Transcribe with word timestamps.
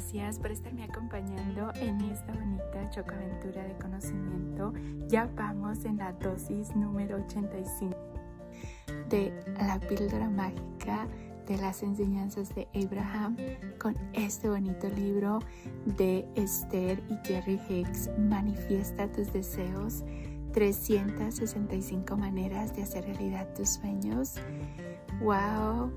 Gracias 0.00 0.38
por 0.38 0.50
estarme 0.50 0.84
acompañando 0.84 1.70
en 1.74 2.00
esta 2.00 2.32
bonita 2.32 2.88
chocaventura 2.88 3.64
de 3.64 3.74
conocimiento. 3.76 4.72
Ya 5.08 5.28
vamos 5.36 5.84
en 5.84 5.98
la 5.98 6.14
dosis 6.14 6.74
número 6.74 7.18
85 7.18 7.94
de 9.10 9.30
la 9.58 9.78
píldora 9.78 10.30
mágica 10.30 11.06
de 11.46 11.58
las 11.58 11.82
enseñanzas 11.82 12.54
de 12.54 12.66
Abraham 12.82 13.36
con 13.78 13.94
este 14.14 14.48
bonito 14.48 14.88
libro 14.88 15.40
de 15.84 16.26
Esther 16.34 17.02
y 17.10 17.18
Jerry 17.28 17.60
Hicks, 17.68 18.08
Manifiesta 18.18 19.06
tus 19.12 19.30
deseos, 19.34 20.02
365 20.54 22.16
maneras 22.16 22.74
de 22.74 22.84
hacer 22.84 23.04
realidad 23.04 23.52
tus 23.54 23.68
sueños. 23.68 24.36
¡Wow! 25.20 25.92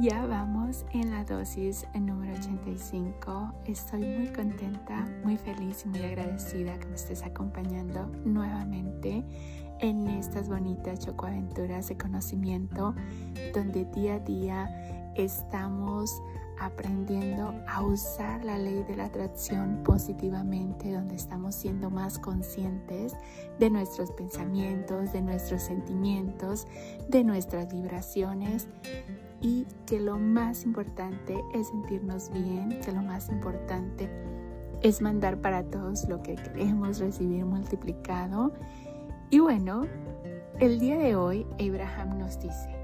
Ya 0.00 0.24
vamos 0.26 0.84
en 0.92 1.10
la 1.10 1.24
dosis 1.24 1.84
número 1.92 2.32
85. 2.34 3.52
Estoy 3.66 4.00
muy 4.00 4.28
contenta, 4.28 5.04
muy 5.24 5.36
feliz 5.36 5.82
y 5.84 5.88
muy 5.88 6.04
agradecida 6.04 6.78
que 6.78 6.86
me 6.86 6.94
estés 6.94 7.24
acompañando 7.24 8.06
nuevamente 8.24 9.24
en 9.80 10.06
estas 10.06 10.48
bonitas 10.48 11.00
chocoaventuras 11.00 11.88
de 11.88 11.96
conocimiento 11.96 12.94
donde 13.52 13.86
día 13.86 14.14
a 14.14 14.18
día 14.20 15.12
estamos 15.16 16.22
aprendiendo 16.60 17.52
a 17.66 17.82
usar 17.82 18.44
la 18.44 18.56
ley 18.56 18.84
de 18.84 18.94
la 18.94 19.06
atracción 19.06 19.82
positivamente, 19.82 20.92
donde 20.92 21.16
estamos 21.16 21.56
siendo 21.56 21.90
más 21.90 22.20
conscientes 22.20 23.16
de 23.58 23.68
nuestros 23.68 24.12
pensamientos, 24.12 25.12
de 25.12 25.22
nuestros 25.22 25.62
sentimientos, 25.62 26.68
de 27.08 27.24
nuestras 27.24 27.72
vibraciones 27.72 28.68
y 29.40 29.66
que 29.86 30.00
lo 30.00 30.18
más 30.18 30.64
importante 30.64 31.42
es 31.54 31.68
sentirnos 31.68 32.30
bien, 32.32 32.80
que 32.84 32.92
lo 32.92 33.02
más 33.02 33.28
importante 33.28 34.08
es 34.82 35.00
mandar 35.00 35.40
para 35.40 35.64
todos 35.64 36.08
lo 36.08 36.22
que 36.22 36.34
queremos 36.34 36.98
recibir 36.98 37.44
multiplicado. 37.44 38.52
Y 39.30 39.40
bueno, 39.40 39.86
el 40.60 40.78
día 40.78 40.98
de 40.98 41.16
hoy 41.16 41.46
Abraham 41.60 42.18
nos 42.18 42.40
dice, 42.40 42.76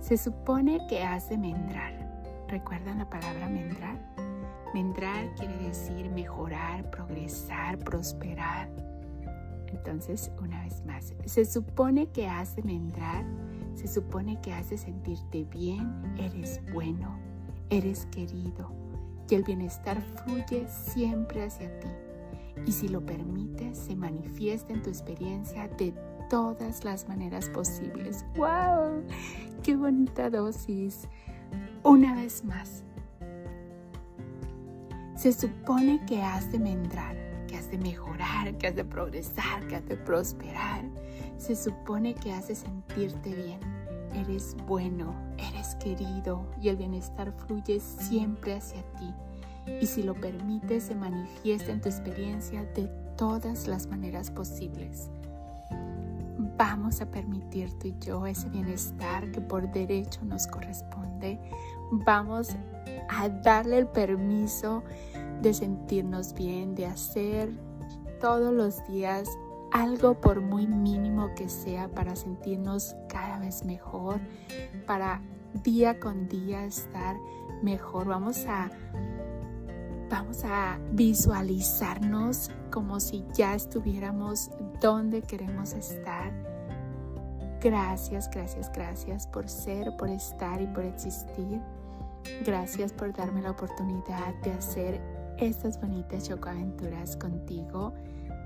se 0.00 0.16
supone 0.16 0.80
que 0.88 1.02
has 1.02 1.28
de 1.28 1.38
mendrar. 1.38 1.92
¿Recuerdan 2.48 2.98
la 2.98 3.08
palabra 3.08 3.48
mendrar? 3.48 3.98
Mendrar 4.74 5.34
quiere 5.34 5.56
decir 5.58 6.10
mejorar, 6.10 6.90
progresar, 6.90 7.78
prosperar. 7.78 8.70
Entonces, 9.66 10.30
una 10.40 10.64
vez 10.64 10.84
más, 10.84 11.14
se 11.24 11.44
supone 11.44 12.08
que 12.08 12.28
has 12.28 12.56
de 12.56 12.62
mendrar 12.62 13.24
se 13.74 13.88
supone 13.88 14.40
que 14.40 14.52
has 14.52 14.70
de 14.70 14.78
sentirte 14.78 15.44
bien, 15.44 16.02
eres 16.18 16.60
bueno, 16.72 17.18
eres 17.70 18.06
querido 18.06 18.80
y 19.30 19.34
el 19.36 19.44
bienestar 19.44 20.02
fluye 20.02 20.66
siempre 20.68 21.44
hacia 21.44 21.78
ti. 21.80 21.88
Y 22.66 22.72
si 22.72 22.88
lo 22.88 23.04
permites, 23.04 23.78
se 23.78 23.94
manifiesta 23.94 24.72
en 24.72 24.82
tu 24.82 24.90
experiencia 24.90 25.68
de 25.68 25.94
todas 26.28 26.84
las 26.84 27.08
maneras 27.08 27.48
posibles. 27.48 28.24
¡Wow! 28.36 29.04
¡Qué 29.62 29.76
bonita 29.76 30.30
dosis! 30.30 31.08
Una 31.84 32.14
vez 32.16 32.44
más. 32.44 32.82
Se 35.16 35.32
supone 35.32 36.04
que 36.06 36.22
has 36.22 36.50
de 36.50 36.58
mendrar, 36.58 37.16
que 37.46 37.56
has 37.56 37.70
de 37.70 37.78
mejorar, 37.78 38.56
que 38.58 38.66
has 38.66 38.76
de 38.76 38.84
progresar, 38.84 39.66
que 39.68 39.76
has 39.76 39.86
de 39.86 39.96
prosperar 39.96 40.84
se 41.40 41.56
supone 41.56 42.14
que 42.14 42.32
hace 42.32 42.54
sentirte 42.54 43.34
bien. 43.34 43.60
Eres 44.14 44.56
bueno, 44.66 45.14
eres 45.38 45.74
querido 45.76 46.46
y 46.60 46.68
el 46.68 46.76
bienestar 46.76 47.32
fluye 47.32 47.80
siempre 47.80 48.54
hacia 48.54 48.82
ti. 48.98 49.14
Y 49.80 49.86
si 49.86 50.02
lo 50.02 50.14
permites, 50.14 50.84
se 50.84 50.94
manifiesta 50.94 51.72
en 51.72 51.80
tu 51.80 51.88
experiencia 51.88 52.64
de 52.74 52.88
todas 53.16 53.66
las 53.66 53.86
maneras 53.86 54.30
posibles. 54.30 55.08
Vamos 56.58 57.00
a 57.00 57.10
permitir 57.10 57.72
tú 57.78 57.88
y 57.88 57.96
yo 58.00 58.26
ese 58.26 58.48
bienestar 58.50 59.30
que 59.30 59.40
por 59.40 59.70
derecho 59.70 60.20
nos 60.24 60.46
corresponde. 60.46 61.40
Vamos 61.90 62.50
a 63.08 63.28
darle 63.28 63.78
el 63.78 63.86
permiso 63.86 64.82
de 65.40 65.54
sentirnos 65.54 66.34
bien, 66.34 66.74
de 66.74 66.86
hacer 66.86 67.50
todos 68.20 68.52
los 68.52 68.86
días 68.86 69.28
algo 69.72 70.20
por 70.20 70.40
muy 70.40 70.66
mínimo 70.66 71.34
que 71.34 71.48
sea 71.48 71.88
para 71.88 72.16
sentirnos 72.16 72.96
cada 73.08 73.38
vez 73.38 73.64
mejor, 73.64 74.20
para 74.86 75.22
día 75.62 75.98
con 75.98 76.28
día 76.28 76.64
estar 76.64 77.16
mejor. 77.62 78.06
Vamos 78.06 78.44
a 78.46 78.70
vamos 80.10 80.44
a 80.44 80.78
visualizarnos 80.92 82.50
como 82.72 82.98
si 82.98 83.24
ya 83.32 83.54
estuviéramos 83.54 84.50
donde 84.80 85.22
queremos 85.22 85.72
estar. 85.72 86.32
Gracias, 87.60 88.28
gracias, 88.30 88.72
gracias 88.72 89.26
por 89.26 89.48
ser, 89.48 89.96
por 89.96 90.08
estar 90.08 90.60
y 90.60 90.66
por 90.66 90.84
existir. 90.84 91.60
Gracias 92.44 92.92
por 92.92 93.12
darme 93.12 93.42
la 93.42 93.52
oportunidad 93.52 94.34
de 94.42 94.52
hacer 94.52 95.00
estas 95.38 95.80
bonitas 95.80 96.28
chocoaventuras 96.28 97.16
contigo. 97.16 97.94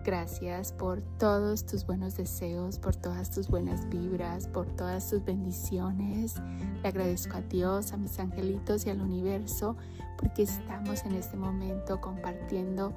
Gracias 0.05 0.71
por 0.71 1.01
todos 1.19 1.65
tus 1.65 1.87
buenos 1.87 2.15
deseos, 2.19 2.79
por 2.79 2.95
todas 2.95 3.31
tus 3.31 3.49
buenas 3.49 3.89
vibras, 3.89 4.47
por 4.47 4.67
todas 4.67 5.09
tus 5.09 5.25
bendiciones. 5.25 6.35
Le 6.83 6.89
agradezco 6.89 7.39
a 7.39 7.41
Dios, 7.41 7.95
a 7.95 7.97
mis 7.97 8.19
angelitos 8.19 8.85
y 8.85 8.91
al 8.91 9.01
universo 9.01 9.79
porque 10.19 10.43
estamos 10.43 11.07
en 11.07 11.15
este 11.15 11.39
momento 11.39 12.03
compartiendo 12.03 12.93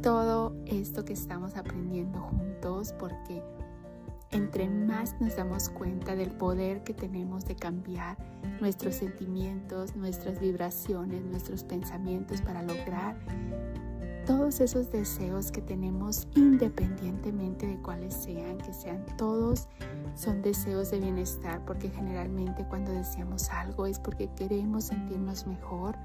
todo 0.00 0.54
esto 0.66 1.04
que 1.04 1.14
estamos 1.14 1.56
aprendiendo 1.56 2.20
juntos 2.20 2.94
porque 3.00 3.42
entre 4.30 4.68
más 4.68 5.20
nos 5.20 5.34
damos 5.34 5.68
cuenta 5.68 6.14
del 6.14 6.30
poder 6.30 6.84
que 6.84 6.94
tenemos 6.94 7.46
de 7.46 7.56
cambiar 7.56 8.16
nuestros 8.60 8.94
sentimientos, 8.94 9.96
nuestras 9.96 10.38
vibraciones, 10.38 11.20
nuestros 11.24 11.64
pensamientos 11.64 12.42
para 12.42 12.62
lograr 12.62 13.16
todos 14.28 14.60
esos 14.60 14.92
deseos 14.92 15.50
que 15.50 15.62
tenemos 15.62 16.28
independientemente 16.34 17.66
de 17.66 17.78
cuáles 17.78 18.12
sean, 18.12 18.58
que 18.58 18.74
sean 18.74 19.02
todos, 19.16 19.68
son 20.14 20.42
deseos 20.42 20.90
de 20.90 21.00
bienestar, 21.00 21.64
porque 21.64 21.88
generalmente 21.88 22.62
cuando 22.68 22.92
deseamos 22.92 23.48
algo 23.48 23.86
es 23.86 23.98
porque 23.98 24.28
queremos 24.36 24.84
sentirnos 24.84 25.46
mejor. 25.46 25.96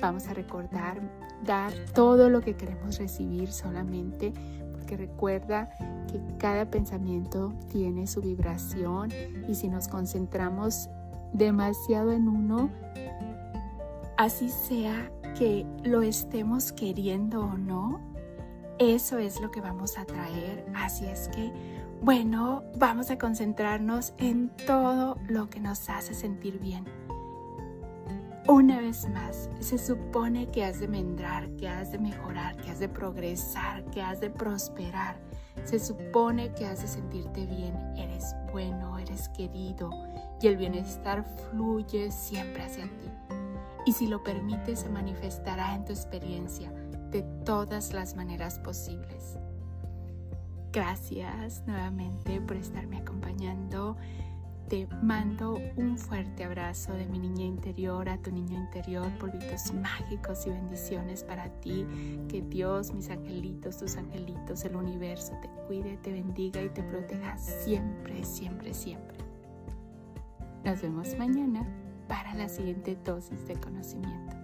Vamos 0.00 0.26
a 0.26 0.34
recordar 0.34 1.00
dar 1.44 1.72
todo 1.94 2.28
lo 2.28 2.40
que 2.40 2.56
queremos 2.56 2.98
recibir 2.98 3.52
solamente, 3.52 4.32
porque 4.72 4.96
recuerda 4.96 5.70
que 6.10 6.20
cada 6.38 6.68
pensamiento 6.68 7.52
tiene 7.70 8.08
su 8.08 8.22
vibración 8.22 9.10
y 9.48 9.54
si 9.54 9.68
nos 9.68 9.86
concentramos 9.86 10.88
demasiado 11.32 12.10
en 12.10 12.26
uno, 12.26 12.70
así 14.16 14.48
sea 14.48 15.12
que 15.38 15.66
lo 15.84 16.02
estemos 16.02 16.72
queriendo 16.72 17.40
o 17.40 17.58
no, 17.58 18.00
eso 18.78 19.18
es 19.18 19.40
lo 19.40 19.50
que 19.50 19.60
vamos 19.60 19.98
a 19.98 20.04
traer. 20.04 20.66
Así 20.74 21.06
es 21.06 21.28
que, 21.28 21.52
bueno, 22.00 22.62
vamos 22.76 23.10
a 23.10 23.18
concentrarnos 23.18 24.14
en 24.18 24.50
todo 24.66 25.18
lo 25.28 25.48
que 25.50 25.60
nos 25.60 25.88
hace 25.90 26.14
sentir 26.14 26.58
bien. 26.58 26.84
Una 28.48 28.80
vez 28.80 29.08
más, 29.10 29.50
se 29.60 29.76
supone 29.76 30.50
que 30.50 30.64
has 30.64 30.78
de 30.78 30.88
mendrar, 30.88 31.50
que 31.56 31.68
has 31.68 31.90
de 31.90 31.98
mejorar, 31.98 32.56
que 32.56 32.70
has 32.70 32.78
de 32.78 32.88
progresar, 32.88 33.84
que 33.86 34.00
has 34.00 34.20
de 34.20 34.30
prosperar. 34.30 35.18
Se 35.64 35.78
supone 35.78 36.52
que 36.54 36.64
has 36.64 36.80
de 36.80 36.88
sentirte 36.88 37.44
bien, 37.44 37.74
eres 37.96 38.34
bueno, 38.52 38.98
eres 38.98 39.28
querido 39.30 39.90
y 40.40 40.46
el 40.46 40.56
bienestar 40.56 41.24
fluye 41.50 42.10
siempre 42.12 42.62
hacia 42.62 42.84
ti 42.84 43.45
y 43.86 43.92
si 43.92 44.08
lo 44.08 44.22
permites 44.22 44.80
se 44.80 44.90
manifestará 44.90 45.74
en 45.74 45.84
tu 45.84 45.92
experiencia 45.92 46.70
de 47.10 47.22
todas 47.44 47.94
las 47.94 48.16
maneras 48.16 48.58
posibles. 48.58 49.38
Gracias 50.72 51.62
nuevamente 51.66 52.40
por 52.40 52.56
estarme 52.56 52.98
acompañando. 52.98 53.96
Te 54.68 54.88
mando 55.00 55.60
un 55.76 55.96
fuerte 55.96 56.42
abrazo 56.42 56.92
de 56.94 57.06
mi 57.06 57.20
niña 57.20 57.44
interior 57.44 58.08
a 58.08 58.20
tu 58.20 58.32
niño 58.32 58.58
interior, 58.58 59.08
polvitos 59.18 59.72
mágicos 59.72 60.44
y 60.46 60.50
bendiciones 60.50 61.22
para 61.22 61.48
ti. 61.60 61.86
Que 62.28 62.42
Dios, 62.42 62.92
mis 62.92 63.08
angelitos, 63.08 63.78
tus 63.78 63.96
angelitos, 63.96 64.64
el 64.64 64.74
universo 64.74 65.32
te 65.40 65.48
cuide, 65.68 65.96
te 65.98 66.12
bendiga 66.12 66.60
y 66.60 66.68
te 66.70 66.82
proteja 66.82 67.38
siempre, 67.38 68.24
siempre, 68.24 68.74
siempre. 68.74 69.18
Nos 70.64 70.82
vemos 70.82 71.16
mañana 71.16 71.64
para 72.08 72.34
la 72.34 72.48
siguiente 72.48 72.96
dosis 73.04 73.46
de 73.46 73.54
conocimiento. 73.56 74.35